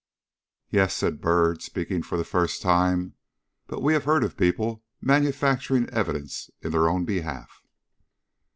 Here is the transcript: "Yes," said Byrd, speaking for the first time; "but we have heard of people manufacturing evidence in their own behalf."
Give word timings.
"Yes," 0.71 0.95
said 0.95 1.21
Byrd, 1.21 1.61
speaking 1.61 2.01
for 2.01 2.17
the 2.17 2.23
first 2.23 2.59
time; 2.63 3.13
"but 3.67 3.83
we 3.83 3.93
have 3.93 4.05
heard 4.05 4.23
of 4.23 4.35
people 4.35 4.81
manufacturing 4.99 5.87
evidence 5.91 6.49
in 6.63 6.71
their 6.71 6.89
own 6.89 7.05
behalf." 7.05 7.61